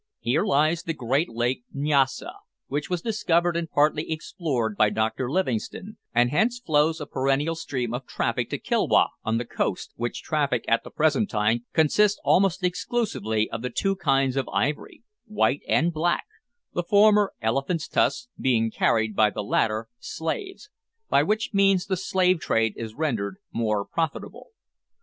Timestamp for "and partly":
3.55-4.11